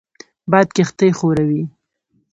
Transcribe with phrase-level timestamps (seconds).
[0.51, 1.63] باد کښتۍ ښوروي